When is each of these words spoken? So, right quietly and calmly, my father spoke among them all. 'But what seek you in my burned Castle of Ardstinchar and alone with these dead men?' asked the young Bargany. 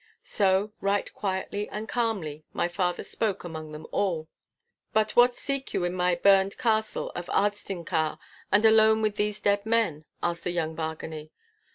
So, 0.23 0.71
right 0.81 1.13
quietly 1.13 1.69
and 1.69 1.87
calmly, 1.87 2.43
my 2.53 2.67
father 2.67 3.03
spoke 3.03 3.43
among 3.43 3.71
them 3.71 3.85
all. 3.91 4.27
'But 4.93 5.15
what 5.15 5.35
seek 5.35 5.75
you 5.75 5.83
in 5.83 5.93
my 5.93 6.15
burned 6.15 6.57
Castle 6.57 7.11
of 7.11 7.29
Ardstinchar 7.29 8.17
and 8.51 8.65
alone 8.65 9.03
with 9.03 9.15
these 9.17 9.39
dead 9.39 9.63
men?' 9.63 10.05
asked 10.23 10.43
the 10.45 10.49
young 10.49 10.75
Bargany. 10.75 11.29